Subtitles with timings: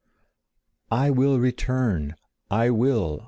[0.89, 2.15] 'I will return!
[2.49, 3.19] I will!